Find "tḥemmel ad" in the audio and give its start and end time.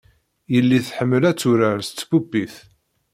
0.85-1.37